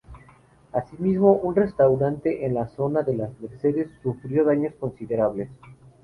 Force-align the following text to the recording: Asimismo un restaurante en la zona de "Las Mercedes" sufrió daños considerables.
Asimismo 0.73 1.33
un 1.33 1.55
restaurante 1.55 2.43
en 2.43 2.55
la 2.55 2.67
zona 2.69 3.03
de 3.03 3.15
"Las 3.15 3.39
Mercedes" 3.39 3.87
sufrió 4.01 4.43
daños 4.45 4.73
considerables. 4.79 5.47